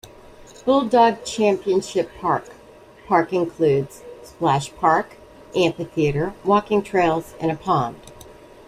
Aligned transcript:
Bulldog 0.65 1.23
Championship 1.25 2.09
Park- 2.19 2.45
Park 3.07 3.33
includes 3.33 4.01
splash 4.23 4.73
park, 4.77 5.15
amphitheater, 5.55 6.33
walking 6.43 6.81
trails, 6.81 7.35
and 7.39 7.51
a 7.51 7.55
pond. 7.55 7.97